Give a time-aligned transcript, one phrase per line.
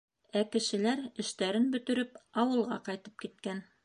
[0.39, 3.63] Ә кешеләр, эштәрен бөтөрөп, ауылға ҡайтып киткән.